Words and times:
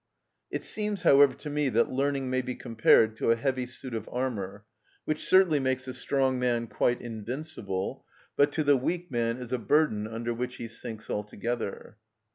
It 0.49 0.63
seems, 0.63 1.03
however, 1.03 1.35
to 1.35 1.49
me 1.51 1.69
that 1.69 1.91
learning 1.91 2.27
may 2.31 2.41
be 2.41 2.55
compared 2.55 3.15
to 3.17 3.29
a 3.29 3.35
heavy 3.35 3.67
suit 3.67 3.93
of 3.93 4.09
armour, 4.11 4.65
which 5.05 5.23
certainly 5.27 5.59
makes 5.59 5.85
the 5.85 5.93
strong 5.93 6.39
man 6.39 6.65
quite 6.65 6.99
invincible, 6.99 8.03
but 8.35 8.51
to 8.53 8.63
the 8.63 8.77
weak 8.77 9.11
man 9.11 9.37
is 9.37 9.53
a 9.53 9.59
burden 9.59 10.07
under 10.07 10.33
which 10.33 10.55
he 10.55 10.67
sinks 10.67 11.07
altogether. 11.07 11.97